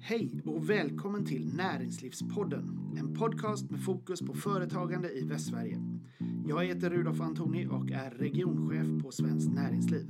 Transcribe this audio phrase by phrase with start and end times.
[0.00, 5.78] Hej och välkommen till Näringslivspodden, en podcast med fokus på företagande i Västsverige.
[6.48, 10.06] Jag heter Rudolf Antoni och är regionchef på Svenskt Näringsliv.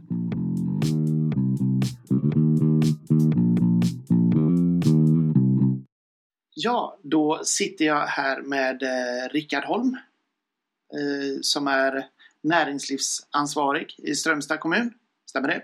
[6.54, 9.96] Ja, då sitter jag här med eh, Rickard Holm
[10.94, 12.06] eh, som är
[12.42, 14.94] näringslivsansvarig i Strömstad kommun.
[15.30, 15.62] Stämmer det?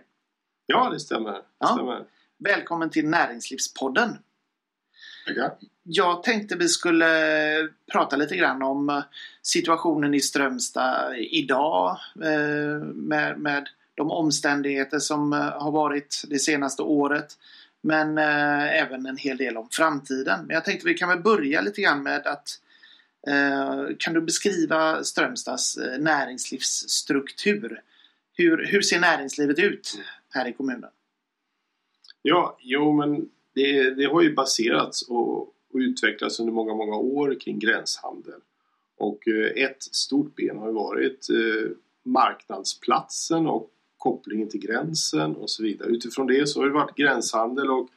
[0.67, 1.33] Ja, det stämmer.
[1.33, 1.67] Det Ja.
[1.67, 2.05] stämmer.
[2.45, 4.19] Välkommen till Näringslivspodden.
[5.27, 5.53] Tackar.
[5.83, 7.09] Jag tänkte vi skulle
[7.93, 9.03] prata lite grann om
[9.43, 16.83] situationen i Strömstad idag eh, med, med de omständigheter som eh, har varit det senaste
[16.83, 17.39] året.
[17.81, 20.47] Men eh, även en hel del om framtiden.
[20.47, 22.61] Men jag tänkte vi kan väl börja lite grann med att
[23.99, 27.81] kan du beskriva Strömstads näringslivsstruktur?
[28.37, 29.99] Hur, hur ser näringslivet ut
[30.31, 30.91] här i kommunen?
[32.27, 37.41] Ja, jo men det, det har ju baserats och, och utvecklats under många, många år
[37.41, 38.41] kring gränshandel.
[38.99, 41.71] Och eh, ett stort ben har ju varit eh,
[42.03, 45.89] marknadsplatsen och kopplingen till gränsen och så vidare.
[45.89, 47.89] Utifrån det så har det varit gränshandel och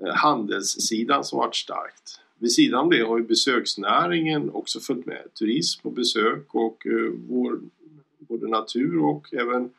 [0.00, 2.20] eh, handelssidan som varit starkt.
[2.38, 5.34] Vid sidan om det har ju besöksnäringen också följt med.
[5.38, 7.60] Turism och besök och eh, vår,
[8.18, 9.70] både natur och även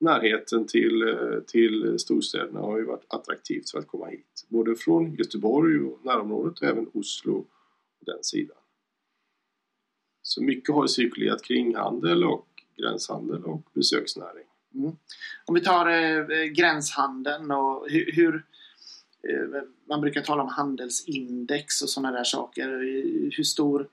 [0.00, 4.46] närheten till, eh, till storstäderna har ju varit attraktivt för att komma hit.
[4.48, 7.46] Både från Göteborg och närområdet och även Oslo och
[8.06, 8.56] den sidan.
[10.22, 14.44] Så mycket har cirkulerat kring handel och gränshandel och besöksnäring.
[14.74, 14.92] Mm.
[15.46, 18.34] Om vi tar eh, gränshandeln och hur, hur
[19.28, 22.68] eh, man brukar tala om handelsindex och sådana där saker.
[23.36, 23.88] Hur stor,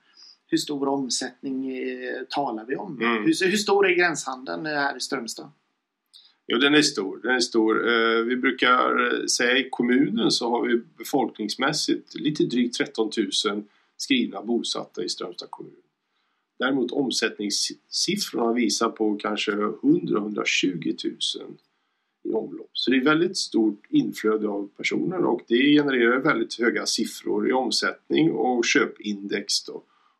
[0.48, 3.02] hur stor omsättning eh, talar vi om?
[3.02, 3.24] Mm.
[3.24, 5.52] Hur, hur stor är gränshandeln här i Strömstad?
[6.48, 7.20] Jo, den är stor.
[7.24, 7.90] Den är stor.
[7.90, 13.12] Eh, vi brukar säga i kommunen så har vi befolkningsmässigt lite drygt 13
[13.46, 13.64] 000
[13.98, 15.74] skrivna bosatta i Strömstad kommun.
[16.60, 21.06] Däremot omsättningssiffrorna visar på kanske 100-120
[21.40, 21.58] 000
[22.24, 22.70] i omlopp.
[22.74, 27.54] Så det är väldigt stort inflöde av personer och det genererar väldigt höga siffror i
[27.54, 29.74] omsättning och köpindex då.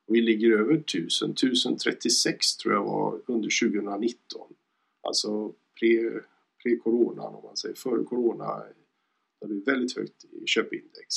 [0.08, 4.42] Och vi ligger över 1000, 1036 tror jag var under 2019.
[5.08, 6.22] Alltså pre-
[6.64, 8.46] pre-coronan om man säger, före corona.
[9.42, 11.16] Där det är väldigt högt i köpindex.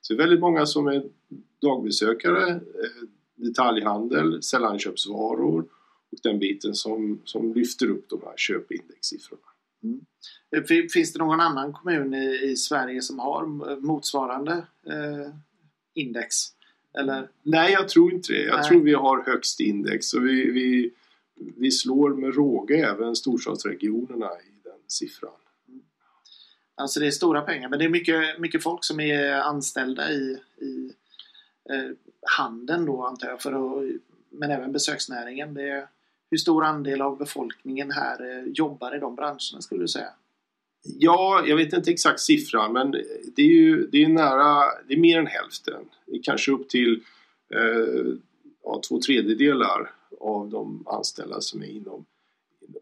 [0.00, 1.02] Så det är väldigt många som är
[1.62, 2.60] dagbesökare, eh,
[3.34, 5.60] detaljhandel, sällanköpsvaror
[6.12, 9.42] och den biten som, som lyfter upp de här köpindexsiffrorna.
[10.56, 13.46] Eh, fin- Finns det någon annan kommun i, i Sverige som har
[13.80, 14.52] motsvarande
[14.86, 15.34] eh,
[15.94, 16.34] index?
[16.98, 17.28] Eller?
[17.42, 18.42] Nej, jag tror inte det.
[18.42, 18.68] Jag Nej.
[18.68, 20.90] tror vi har högst index och vi, vi,
[21.56, 25.32] vi slår med råge även storstadsregionerna i den siffran.
[26.74, 30.38] Alltså det är stora pengar men det är mycket, mycket folk som är anställda i,
[30.60, 30.92] i
[31.70, 31.90] eh,
[32.38, 33.42] handeln då antar jag.
[33.42, 33.90] För att,
[34.30, 35.54] men även besöksnäringen.
[35.54, 35.86] Det är,
[36.30, 40.08] hur stor andel av befolkningen här eh, jobbar i de branscherna skulle du säga?
[40.82, 42.90] Ja, jag vet inte exakt siffran men
[43.36, 45.84] det är ju det är nära, det är mer än hälften.
[46.06, 47.02] Det är kanske upp till
[47.54, 48.14] eh,
[48.62, 49.90] ja, två tredjedelar
[50.20, 52.04] av de anställda som är inom.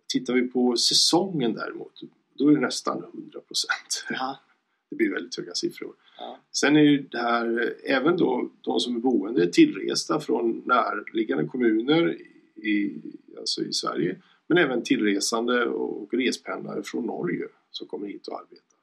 [0.07, 2.01] Tittar vi på säsongen däremot,
[2.35, 4.07] då är det nästan 100 procent.
[4.11, 4.39] Ja.
[4.91, 5.95] Det blir väldigt höga siffror.
[6.19, 6.39] Ja.
[6.53, 12.19] Sen är ju det här, även då de som är boende tillresta från närliggande kommuner
[12.57, 13.03] i,
[13.39, 14.17] alltså i Sverige
[14.51, 18.79] men även tillresande och respendlare från Norge som kommer hit och arbetar.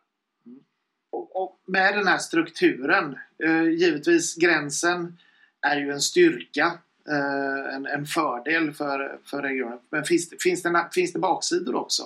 [1.09, 5.17] Och, och med den här strukturen, eh, givetvis gränsen
[5.61, 9.79] är ju en styrka, Eh, en, en fördel för, för regionen.
[9.89, 12.03] Men finns, det- finns, det, finns det baksidor också?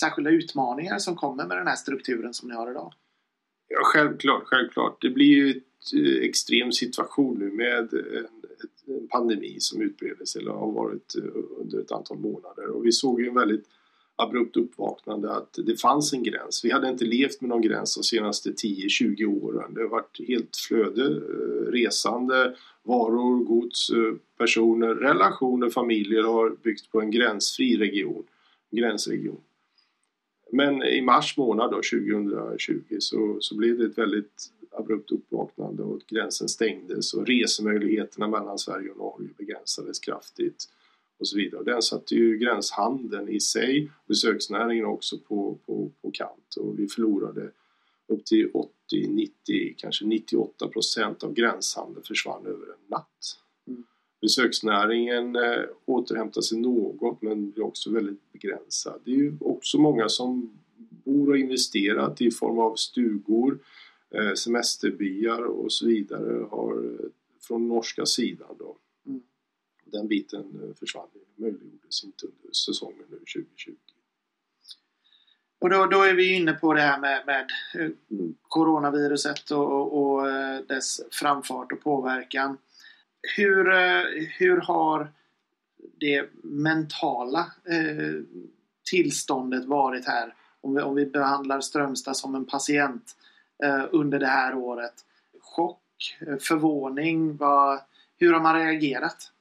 [0.00, 2.92] Särskilda utmaningar som kommer med den här strukturen som ni har idag?
[3.68, 5.02] Ja, självklart, självklart.
[5.02, 5.50] Det blir ju
[5.92, 8.26] en eh, extrem situation nu med en,
[8.96, 11.24] en pandemi som utbreder sig eller har varit eh,
[11.60, 12.66] under ett antal månader.
[12.66, 13.64] Och vi såg ju en väldigt
[14.22, 16.64] abrupt uppvaknande att det fanns en gräns.
[16.64, 19.74] Vi hade inte levt med någon gräns de senaste 10-20 åren.
[19.74, 26.90] Det har varit helt flöde, eh, resande, varor, gods, eh, personer, relationer, familjer har byggt
[26.90, 28.24] på en gränsfri region,
[28.70, 29.40] gränsregion.
[30.52, 36.00] Men i mars månad då, 2020 så, så blev det ett väldigt abrupt uppvaknande och
[36.08, 40.68] gränsen stängdes och resemöjligheterna mellan Sverige och Norge begränsades kraftigt
[41.20, 41.58] och så vidare.
[41.58, 46.88] Och den satte ju gränshandeln i sig, besöksnäringen också på, på, på kant och vi
[46.88, 47.50] förlorade
[48.06, 48.70] upp till 80,
[49.08, 53.38] 90, kanske 98 procent av gränshandeln försvann över en natt.
[53.66, 53.84] Mm.
[54.20, 59.00] Besöksnäringen eh, återhämtar sig något men blir också väldigt begränsad.
[59.04, 60.58] Det är ju också många som
[61.04, 63.58] bor och investerat i form av stugor,
[64.14, 66.98] eh, semesterbyar och så vidare har
[67.40, 68.76] från norska sidan då.
[69.92, 73.72] Den biten eh, försvann, möjliggjordes inte under säsongen nu 2020.
[75.60, 78.34] Och då, då är vi inne på det här med, med mm.
[78.42, 82.58] coronaviruset och, och, och, eh, dess framfart och påverkan.
[83.36, 83.64] Hur,
[84.38, 85.12] hur har
[86.00, 88.22] det mentala eh,
[88.90, 90.34] tillståndet varit här?
[90.60, 93.16] Om vi, om vi behandlar Strömstad som en patient
[93.64, 94.94] eh, under det här året.
[95.40, 97.80] Chock, förvåning, vad,
[98.16, 99.32] hur har man reagerat?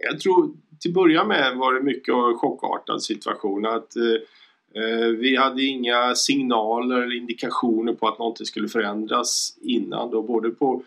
[0.00, 3.66] Jag tror till att börja med var det mycket av en chockartad situation.
[3.66, 10.10] Att eh, eh, Vi hade inga signaler eller indikationer på att någonting skulle förändras innan
[10.10, 10.82] då, både på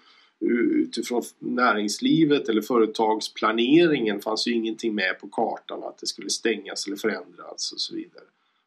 [0.49, 6.97] utifrån näringslivet eller företagsplaneringen fanns ju ingenting med på kartan att det skulle stängas eller
[6.97, 8.23] förändras och så vidare.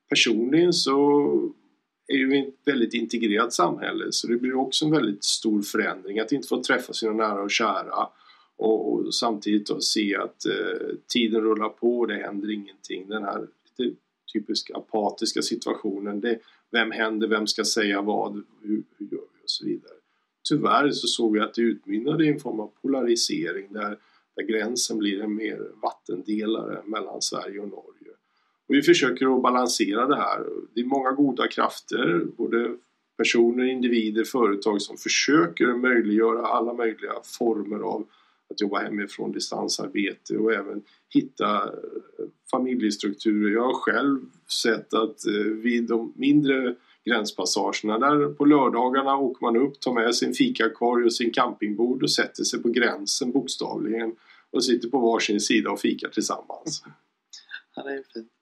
[0.09, 1.21] Personligen så
[2.09, 6.33] är ju ett väldigt integrerat samhälle så det blir också en väldigt stor förändring att
[6.33, 8.09] inte få träffa sina nära och kära
[8.57, 13.09] och, och samtidigt då se att eh, tiden rullar på och det händer ingenting.
[13.09, 13.41] Den här
[13.79, 13.97] lite
[14.33, 16.21] typiska apatiska situationen.
[16.21, 16.39] Det,
[16.71, 17.29] vem händer?
[17.29, 18.35] Vem ska säga vad?
[18.63, 19.45] Hur, hur gör vi?
[19.45, 19.97] Och så vidare
[20.49, 23.99] tyvärr så såg vi att det utmynnade i en form av polarisering där,
[24.37, 28.13] där gränsen blir en mer vattendelare mellan Sverige och Norge.
[28.69, 30.47] Och vi försöker att balansera det här.
[30.75, 32.77] Det är många goda krafter, både
[33.17, 38.07] personer, individer, företag som försöker möjliggöra alla möjliga former av
[38.51, 41.71] att jobba hemifrån, distansarbete och även hitta eh,
[42.51, 43.53] familjestrukturer.
[43.53, 44.21] Jag har själv
[44.63, 47.99] sett att eh, vid de mindre gränspassagerna.
[47.99, 52.45] Där på lördagarna åker man upp, tar med sin fikakorg och sin campingbord och sätter
[52.45, 54.17] sig på gränsen bokstavligen
[54.51, 56.85] och sitter på varsin sida och fikar tillsammans.
[57.79, 58.33] Ja, det är fint.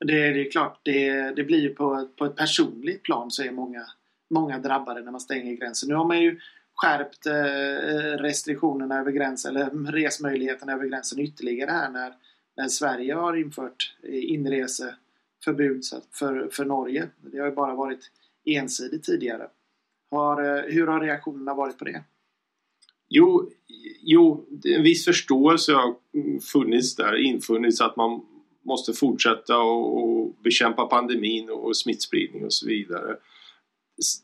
[0.00, 3.50] Det, det är klart, det, det blir ju på, på ett personligt plan så är
[3.50, 3.86] många,
[4.30, 5.88] många drabbade när man stänger gränsen.
[5.88, 6.40] Nu har man ju
[6.78, 12.12] skärpt eh, restriktionerna över gränsen, eller resmöjligheterna över gränsen ytterligare här när,
[12.56, 15.82] när Sverige har infört eh, inreseförbud
[16.12, 17.08] för, för Norge.
[17.20, 18.10] Det har ju bara varit
[18.44, 19.48] ensidigt tidigare.
[20.10, 22.04] Har, eh, hur har reaktionerna varit på det?
[23.08, 23.50] Jo,
[24.00, 25.94] jo, en viss förståelse har
[26.52, 28.20] funnits där, infunnits att man
[28.62, 33.16] måste fortsätta och, och bekämpa pandemin och smittspridning och så vidare.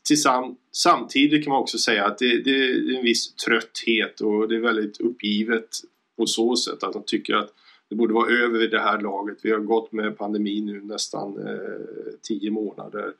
[0.03, 4.55] Tillsam, samtidigt kan man också säga att det, det, är en viss trötthet och det
[4.55, 5.69] är väldigt uppgivet
[6.17, 7.53] på så sätt att de tycker att
[7.89, 9.37] det borde vara över vid det här laget.
[9.41, 13.13] Vi har gått med pandemin nu nästan eh, tio månader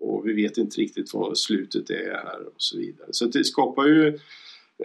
[0.00, 3.08] och vi vet inte riktigt vad slutet är här och så vidare.
[3.10, 4.18] Så det skapar ju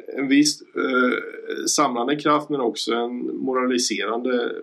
[0.07, 4.55] en viss eh, samlande kraft men också en moraliserande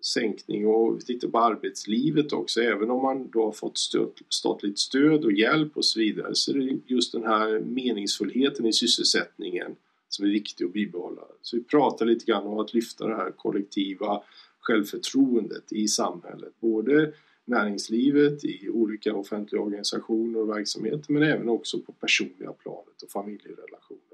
[0.00, 2.60] sänkning och lite på arbetslivet också.
[2.60, 6.52] Även om man då har fått stöd, statligt stöd och hjälp och så vidare så
[6.52, 9.76] är det just den här meningsfullheten i sysselsättningen
[10.08, 11.22] som är viktig att bibehålla.
[11.42, 14.22] Så vi pratar lite grann om att lyfta det här kollektiva
[14.60, 16.52] självförtroendet i samhället.
[16.60, 17.12] Både
[17.44, 24.09] näringslivet, i olika offentliga organisationer och verksamheter men även också på personliga planet och familjerelationer.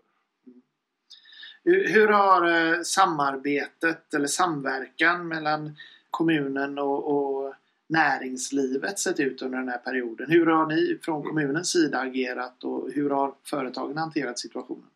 [1.68, 5.76] Hur har eh, samarbetet eller samverkan mellan
[6.10, 7.54] kommunen och, och
[7.88, 10.30] näringslivet sett ut under den här perioden?
[10.30, 14.88] Hur har ni från kommunens sida agerat och hur har företagen hanterat situationen?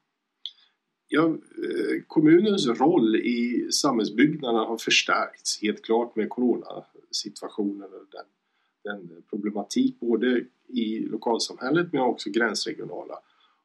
[1.08, 8.26] Ja, eh, kommunens roll i samhällsbyggnaden har förstärkts helt klart med coronasituationen och den,
[8.84, 13.14] den problematik både i lokalsamhället men också gränsregionala.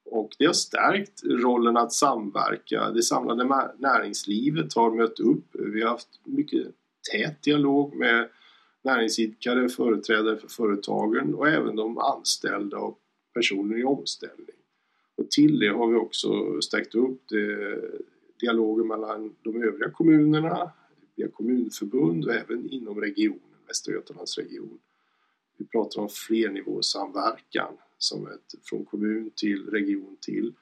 [0.05, 2.91] Och det har stärkt rollen att samverka.
[2.91, 5.45] Det samlade näringslivet har mött upp.
[5.53, 6.67] Vi har haft mycket
[7.11, 8.29] tät dialog med
[8.83, 12.99] näringsidkare, företrädare för företagen och även de anställda och
[13.33, 14.55] personer i omställning.
[15.17, 17.79] Och till det har vi också stärkt upp det,
[18.39, 20.71] dialogen mellan de övriga kommunerna,
[21.15, 24.79] via kommunförbund och även inom regionen, Västra Götalandsregion.
[25.57, 30.53] Vi pratar om flernivåsamverkan som ett, från kommun till region till,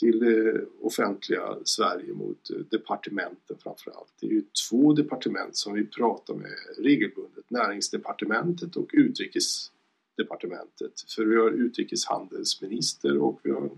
[0.00, 4.12] till det offentliga Sverige mot eh, departementen framförallt.
[4.20, 11.00] Det är ju två departement som vi pratar med regelbundet, Näringsdepartementet och utrikesdepartementet.
[11.16, 13.70] För vi har utrikeshandelsminister och vi har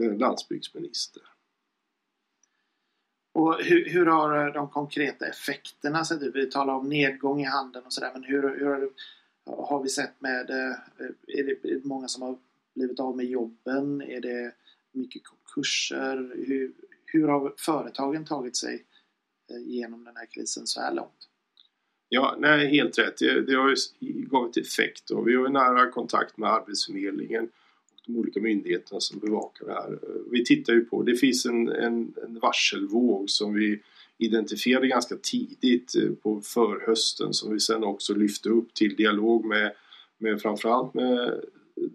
[0.00, 1.22] eh, landsbygdsminister.
[3.38, 6.36] Och hur, hur, har de konkreta effekterna sett ut?
[6.36, 8.90] Vi talar om nedgång i handeln och sådär men hur, hur har,
[9.56, 12.38] har, vi sett med, är det, är det många som har
[12.74, 14.02] blivit av med jobben?
[14.02, 14.52] Är det
[14.92, 16.32] mycket konkurser?
[16.46, 16.72] Hur,
[17.06, 18.84] hur har företagen tagit sig
[19.50, 21.28] eh, genom den här krisen så här långt?
[22.08, 23.18] Ja, nej, helt rätt.
[23.18, 28.00] Det, det har ju givit effekt och vi har ju nära kontakt med Arbetsförmedlingen och
[28.06, 29.98] de olika myndigheterna som bevakar det här.
[30.30, 33.82] Vi tittar ju på, det finns en, en, en varselvåg som vi
[34.18, 39.72] identifierade ganska tidigt eh, på förhösten som vi sen också lyfte upp till dialog med,
[40.18, 41.40] med framförallt med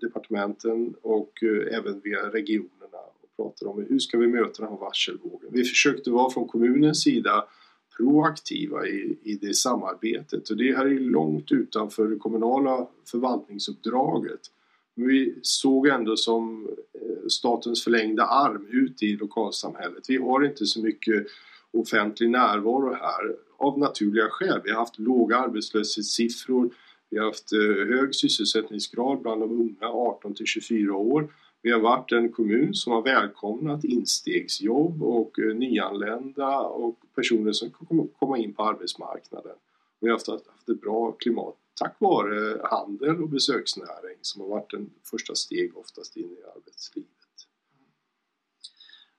[0.02, 4.80] departementen och eh, även via regionerna och pratade om hur ska vi möta den här
[4.80, 5.50] varselvågen.
[5.52, 7.48] Vi försökte vara från kommunens sida
[7.98, 14.40] proaktiva i, i det samarbetet och det här är långt utanför det kommunala förvaltningsuppdraget.
[14.96, 20.10] Men vi såg ändå som eh, statens förlängda arm ut i lokalsamhället.
[20.10, 21.28] Vi har inte så mycket
[21.74, 24.62] offentlig närvaro här av naturliga skäl.
[24.64, 26.70] Vi har haft låga arbetslöshetssiffror,
[27.10, 31.34] vi har haft eh, hög sysselsättningsgrad bland de unga 18 till 24 år.
[31.62, 37.72] Vi har varit en kommun som har välkomnat instegsjobb och eh, nyanlända och personer som
[37.72, 39.56] kan komma in på arbetsmarknaden.
[40.00, 44.74] Vi har haft, haft ett bra klimat tack vare handel och besöksnäring som har varit
[44.74, 47.10] en första steg oftast in i arbetslivet.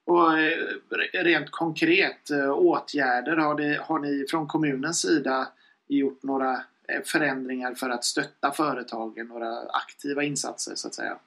[0.05, 0.67] Och eh,
[1.13, 5.47] rent konkret eh, åtgärder, har, det, har ni från kommunens sida
[5.87, 11.17] gjort några eh, förändringar för att stötta företagen, några aktiva insatser så att säga?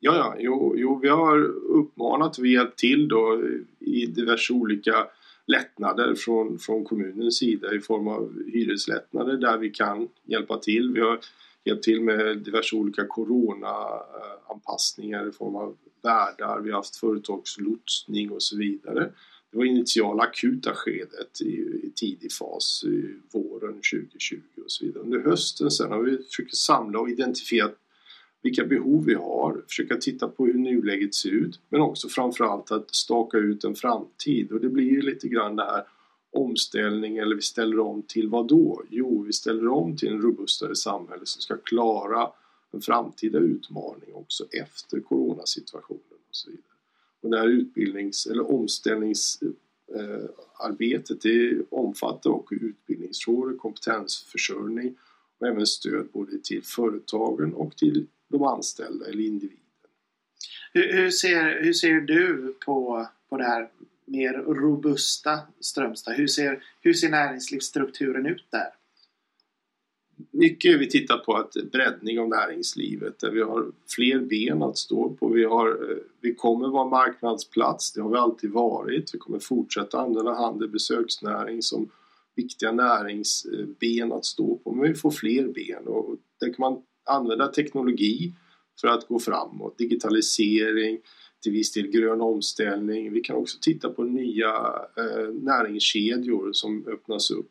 [0.00, 1.38] Ja, ja jo, jo, vi har
[1.78, 3.42] uppmanat och hjälpt till då
[3.78, 5.06] i diverse olika
[5.46, 10.92] lättnader från, från kommunens sida i form av hyreslättnader där vi kan hjälpa till.
[10.92, 11.18] Vi har
[11.64, 18.42] hjälpt till med diverse olika coronaanpassningar i form av värdar, vi har haft företagslotsning och
[18.42, 19.12] så vidare.
[19.50, 25.02] Det var initiala akuta skedet i, i tidig fas, i våren 2020 och så vidare.
[25.02, 27.70] Under hösten sen har vi försökt samla och identifiera
[28.42, 32.94] vilka behov vi har, försöka titta på hur nuläget ser ut men också framförallt att
[32.94, 35.84] staka ut en framtid och det blir ju lite grann det här
[36.32, 38.82] omställning eller vi ställer om till vad då?
[38.90, 42.28] Jo, vi ställer om till en robustare samhälle som ska klara
[42.72, 46.64] en framtida utmaning också efter coronasituationen och så vidare.
[47.20, 54.94] Och det här utbildnings eller omställningsarbetet eh, det omfattar också utbildningsfrågor, kompetensförsörjning
[55.38, 59.58] och även stöd både till företagen och till de anställda eller individen.
[60.72, 63.70] Hur, hur, ser, hur ser du på, på det här
[64.04, 66.14] mer robusta Strömstad?
[66.14, 68.68] Hur ser, hur ser näringslivsstrukturen ut där?
[70.30, 73.66] Mycket vi tittar på att breddning av näringslivet där vi har
[73.96, 75.28] fler ben att stå på.
[75.28, 79.14] Vi, har, eh, vi kommer vara marknadsplats, det har vi alltid varit.
[79.14, 81.88] Vi kommer fortsätta använda handel och besöksnäring som
[82.34, 84.72] viktiga näringsben att stå på.
[84.72, 88.32] Men vi får fler ben och där kan man använda teknologi
[88.80, 89.78] för att gå framåt.
[89.78, 90.98] Digitalisering,
[91.42, 93.12] till viss del grön omställning.
[93.12, 94.54] Vi kan också titta på nya
[94.96, 97.50] eh, näringskedjor som öppnas upp.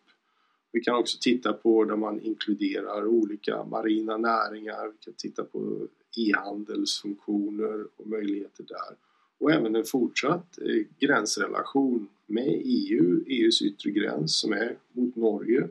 [0.71, 4.87] Vi kan också titta på där man inkluderar olika marina näringar.
[4.87, 5.87] Vi kan titta på
[6.17, 8.97] e-handelsfunktioner och möjligheter där.
[9.39, 15.67] Och även en fortsatt eh, gränsrelation med EU, EUs yttre gräns som är mot Norge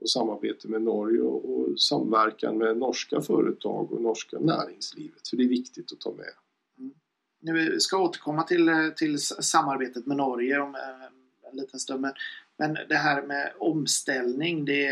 [0.00, 5.20] och samarbete med Norge och samverkan med norska företag och norska näringslivet.
[5.22, 6.34] Så det är viktigt att ta med.
[6.78, 7.70] Mm.
[7.70, 12.00] Vi ska återkomma till, eh, till samarbetet med Norge om eh, en liten stund.
[12.00, 12.12] Men,
[12.58, 14.88] men det här med omställning det,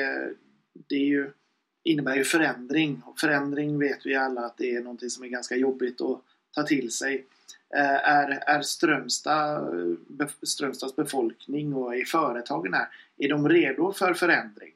[0.72, 1.30] det är ju,
[1.84, 3.02] innebär ju förändring.
[3.06, 6.20] Och förändring vet vi alla att det är någonting som är ganska jobbigt att
[6.54, 7.26] ta till sig.
[7.74, 9.96] Eh, är, är Strömstad,
[10.42, 12.88] Strömstads befolkning och i företagen här,
[13.18, 14.72] är de redo för förändring?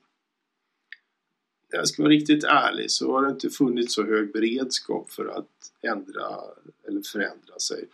[1.77, 5.49] jag ska vara riktigt ärlig så har det inte funnits så hög beredskap för att
[5.83, 6.27] ändra
[6.89, 7.85] eller förändra sig.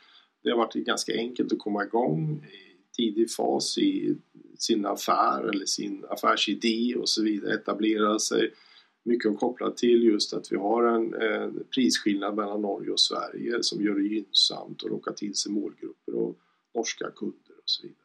[0.43, 4.17] Det har varit ganska enkelt att komma igång i tidig fas i
[4.59, 8.55] sin affär eller sin affärsidé och så vidare, etablera sig.
[9.03, 13.85] Mycket kopplat till just att vi har en, en prisskillnad mellan Norge och Sverige som
[13.85, 16.39] gör det gynnsamt att locka till sig målgrupper och
[16.75, 17.97] norska kunder och så vidare.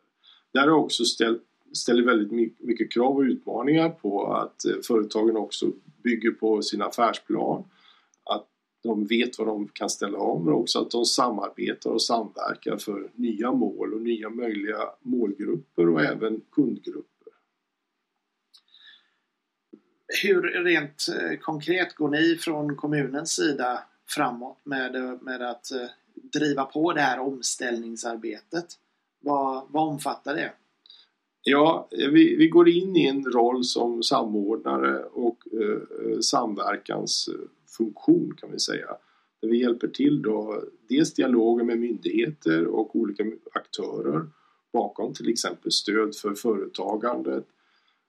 [0.53, 5.71] Där har också ställt ställer väldigt mycket krav och utmaningar på att eh, företagen också
[6.03, 7.63] bygger på sin affärsplan,
[8.85, 13.11] de vet vad de kan ställa om men också att de samarbetar och samverkar för
[13.15, 17.33] nya mål och nya möjliga målgrupper och även kundgrupper.
[20.23, 25.87] Hur rent eh, konkret går ni från kommunens sida framåt med, med att eh,
[26.33, 28.65] driva på det här omställningsarbetet?
[29.19, 30.51] Vad, vad omfattar det?
[31.47, 36.19] Ja, vi, vi går in i en roll som samordnare och eh,
[37.75, 38.97] samverkansfunktion kan vi säga.
[39.41, 44.25] Där vi hjälper till då dels dialogen med myndigheter och olika aktörer
[44.73, 47.45] bakom till exempel stöd för företagandet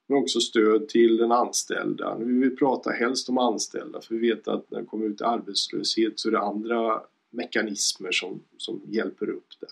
[0.07, 2.17] men också stöd till den anställda.
[2.17, 6.19] Vi vill prata helst om anställda för vi vet att när det kommer ut arbetslöshet
[6.19, 9.69] så är det andra mekanismer som, som hjälper upp där,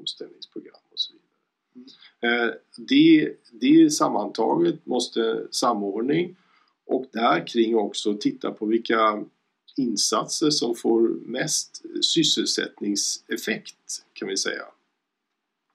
[0.00, 1.26] omställningsprogram och så vidare.
[2.22, 2.54] Mm.
[2.88, 6.36] Det, det sammantaget måste samordning
[6.90, 9.24] och där kring också titta på vilka
[9.76, 14.62] insatser som får mest sysselsättningseffekt kan vi säga.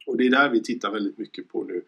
[0.08, 1.82] Och det är där vi tittar väldigt mycket på nu.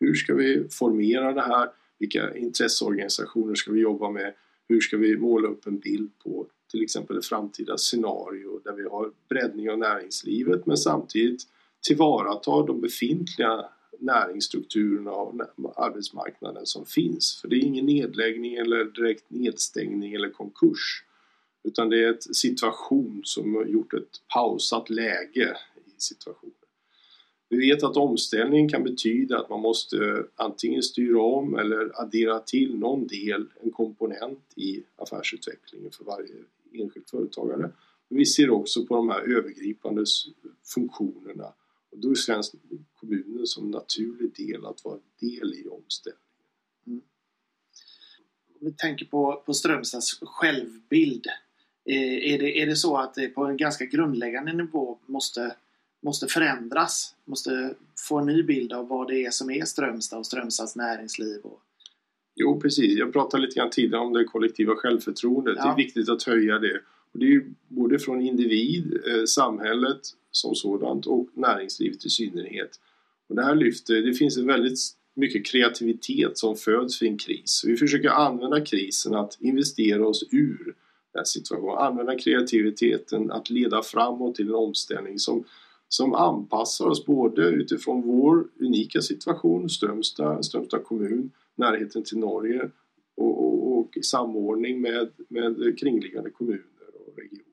[0.00, 1.68] Hur ska vi formera det här?
[1.98, 4.34] Vilka intresseorganisationer ska vi jobba med?
[4.68, 8.82] Hur ska vi måla upp en bild på till exempel ett framtida scenario där vi
[8.82, 11.42] har breddning av näringslivet men samtidigt
[11.86, 13.64] tillvarata de befintliga
[14.02, 15.34] näringsstrukturerna och
[15.76, 17.40] arbetsmarknaden som finns.
[17.40, 21.04] För det är ingen nedläggning eller direkt nedstängning eller konkurs.
[21.64, 25.56] Utan det är en situation som har gjort ett pausat läge
[25.86, 26.54] i situationen.
[27.48, 32.78] Vi vet att omställningen kan betyda att man måste antingen styra om eller addera till
[32.78, 36.34] någon del, en komponent i affärsutvecklingen för varje
[36.72, 37.70] enskild företagare.
[38.08, 40.04] Men vi ser också på de här övergripande
[40.74, 41.52] funktionerna
[41.92, 42.54] och då är svensk
[43.00, 46.22] kommunen som naturlig del att vara del i omställningen.
[46.86, 47.02] Mm.
[48.60, 51.26] Om vi tänker på, på Strömstads självbild.
[51.84, 55.56] Eh, är det, är det så att det på en ganska grundläggande nivå måste,
[56.02, 57.14] måste förändras?
[57.24, 57.74] Måste
[58.08, 61.40] få en ny bild av vad det är som är Strömstad och Strömstads näringsliv?
[61.40, 61.60] Och...
[62.34, 65.54] Jo precis, jag pratade lite grann tidigare om det kollektiva självförtroendet.
[65.56, 65.64] Ja.
[65.64, 66.80] Det är viktigt att höja det.
[67.12, 70.00] Och det är ju både från individ, eh, samhället
[70.30, 72.80] som sådant och näringslivet i synnerhet.
[73.28, 74.78] Och det här lyfter, det finns en väldigt
[75.14, 77.64] mycket kreativitet som föds vid en kris.
[77.66, 80.74] Vi försöker använda krisen att investera oss ur
[81.14, 81.78] den situationen.
[81.78, 85.44] Använda kreativiteten att leda framåt till en omställning som,
[85.88, 92.70] som anpassar oss både utifrån vår unika situation, Strömstad, Strömstad kommun, närheten till Norge
[93.16, 96.71] och, och, och i samordning med, med kringliggande kommuner
[97.12, 97.46] och regioner.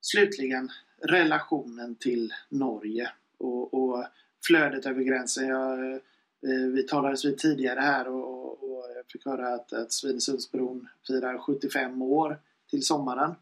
[0.00, 0.70] Slutligen
[1.02, 4.04] relationen till Norge och, och
[4.46, 5.48] flödet över gränsen.
[5.48, 10.88] Jag, eh, vi talades vid tidigare här och, och, jag fick höra att, att Svinesundsbron
[11.06, 12.38] firar 75 år
[12.70, 13.34] till sommaren.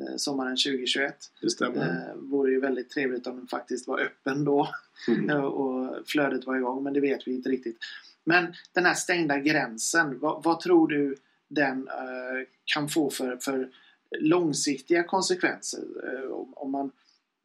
[0.00, 1.16] Eh, sommaren 2021.
[1.40, 2.08] Det stämmer.
[2.10, 4.68] Eh, vore ju väldigt trevligt om den faktiskt var öppen då
[5.08, 5.44] mm.
[5.44, 7.78] och flödet var igång men det vet vi inte riktigt.
[8.24, 11.16] Men den här stängda gränsen, vad, vad tror du
[11.48, 13.70] den eh, kan få för, för
[14.18, 15.84] långsiktiga konsekvenser?
[16.04, 16.90] Eh, om, man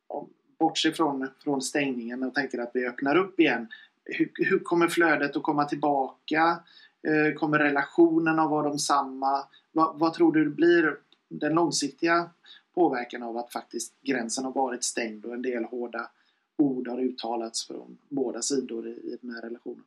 [0.08, 3.68] om, bortser från, från stängningen och tänker att vi öppnar upp igen.
[4.06, 6.60] Hur, hur kommer flödet att komma tillbaka?
[7.08, 9.46] Eh, kommer relationerna att vara de samma?
[9.72, 10.98] Vad, vad tror du blir
[11.30, 12.30] den långsiktiga
[12.76, 16.10] påverkan av att faktiskt gränsen har varit stängd och en del hårda
[16.58, 19.84] ord har uttalats från båda sidor i, i den här relationen?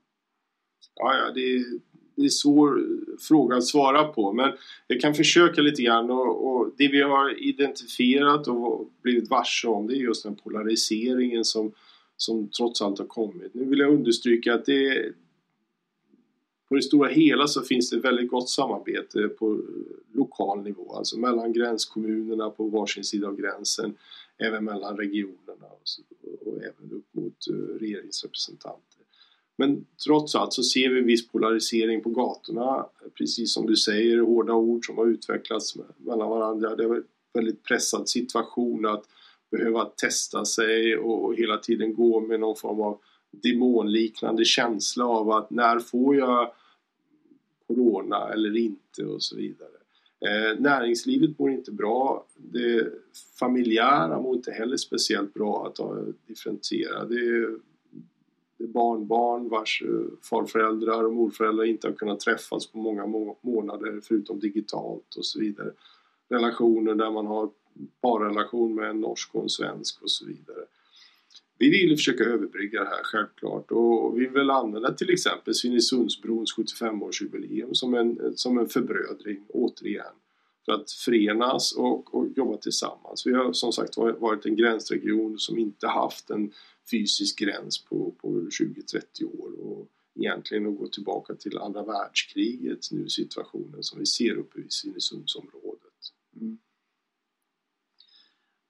[0.94, 1.64] Ja, ja det,
[2.16, 2.80] det är en svår
[3.18, 4.52] fråga att svara på men
[4.86, 9.86] jag kan försöka lite grann och, och, det vi har identifierat och blivit varse om
[9.86, 11.72] det är just den polariseringen som,
[12.16, 13.54] som trots allt har kommit.
[13.54, 15.12] Nu vill jag understryka att det
[16.68, 19.62] på det stora hela så finns det väldigt gott samarbete på
[20.12, 23.94] lokal nivå, alltså mellan gränskommunerna på varsin sida av gränsen,
[24.38, 25.82] även mellan regionerna och,
[26.46, 28.95] och även upp mot eh, regeringsrepresentanter.
[29.58, 32.86] Men trots allt så ser vi en viss polarisering på gatorna.
[33.18, 36.76] Precis som du säger, hårda ord som har utvecklats mellan varandra.
[36.76, 39.04] Det är en väldigt pressad situation att
[39.50, 42.98] behöva testa sig och hela tiden gå med någon form av
[43.30, 46.52] demonliknande känsla av att när får jag
[47.66, 49.70] Corona eller inte och så vidare.
[50.20, 52.26] Eh, näringslivet mår inte bra.
[52.36, 52.92] Det
[53.38, 57.04] familjära mår inte heller speciellt bra att differentiera.
[57.04, 57.48] Det
[58.58, 63.06] barnbarn vars eh, farföräldrar och morföräldrar inte har kunnat träffas på många
[63.40, 65.72] månader förutom digitalt och så vidare.
[66.28, 67.50] Relationer där man har
[68.00, 70.64] parrelation med en norsk och en svensk och så vidare.
[71.58, 77.72] Vi vill försöka överbrygga det här självklart och vi vill använda till exempel Svinesundsbrons 75-årsjubileum
[77.72, 80.14] som en, som en förbrödring återigen
[80.64, 83.26] för att förenas och, och jobba tillsammans.
[83.26, 86.52] Vi har som sagt varit en gränsregion som inte haft en
[86.90, 93.08] fysisk gräns på, på 20-30 år och egentligen att gå tillbaka till andra världskriget nu
[93.08, 95.92] situationen som vi ser uppe i Svinesundsområdet.
[96.40, 96.58] Mm.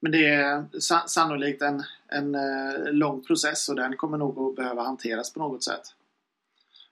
[0.01, 0.65] Men det är
[1.09, 5.65] sannolikt en, en eh, lång process och den kommer nog att behöva hanteras på något
[5.65, 5.95] sätt.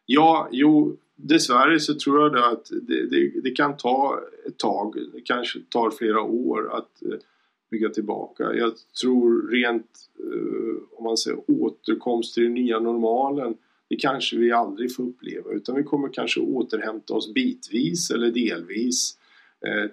[0.06, 4.96] Ja, jo, dessvärre så tror jag att det, det, det, kan ta ett tag.
[5.12, 7.02] Det kanske tar flera år att
[7.74, 8.54] bygga tillbaka.
[8.54, 13.54] Jag tror rent, eh, om man säger återkomst till den nya normalen,
[13.88, 19.18] det kanske vi aldrig får uppleva utan vi kommer kanske återhämta oss bitvis eller delvis.
[19.66, 19.90] Eh,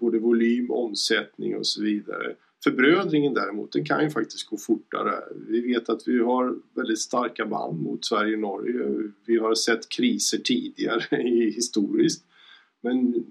[0.00, 2.34] både volym, omsättning och så vidare.
[2.64, 5.14] Förbrödringen däremot, den kan ju faktiskt gå fortare.
[5.48, 9.10] Vi vet att vi har väldigt starka band mot Sverige och Norge.
[9.26, 11.16] Vi har sett kriser tidigare
[11.56, 12.24] historiskt.
[12.80, 13.24] Men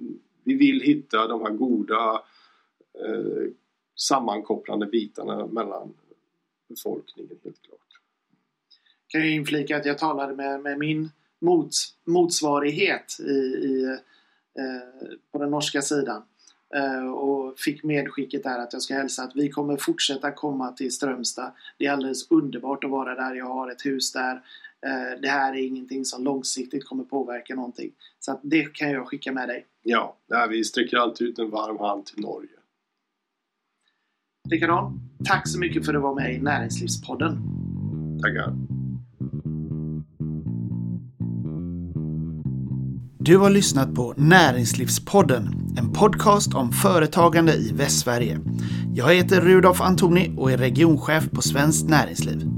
[0.44, 2.22] vi vill hitta de här goda
[3.06, 3.52] eh,
[3.98, 5.94] sammankopplande bitarna mellan
[6.70, 7.80] befolkningen helt klart.
[9.08, 13.98] Kan jag inflika att jag talade med, med min mots, motsvarighet i, i
[14.60, 16.24] eh, på den norska sidan
[16.76, 20.92] eh, och fick medskicket där att jag ska hälsa att vi kommer fortsätta komma till
[20.92, 21.52] Strömstad.
[21.78, 23.36] Det är alldeles underbart att vara där.
[23.36, 24.42] Jag har ett hus där.
[24.86, 27.92] Eh, det här är ingenting som långsiktigt kommer påverka någonting.
[28.20, 29.66] Så att det kan jag skicka med dig.
[30.28, 32.57] Ja, vi sträcker alltid ut en varm hand till Norge.
[34.50, 35.02] Likadant.
[35.26, 37.42] Tack så mycket för att du var med i Näringslivspodden.
[38.22, 38.54] Tackar.
[43.20, 48.40] Du har lyssnat på Näringslivspodden, en podcast om företagande i Västsverige.
[48.96, 52.57] Jag heter Rudolf Antoni och är regionchef på Svenskt Näringsliv.